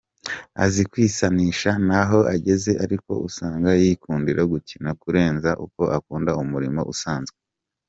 [0.63, 7.37] Azi kwisanisha naho ageze ariko usanga yikundira gukina kurenza uko akunda umurimo usanzwe.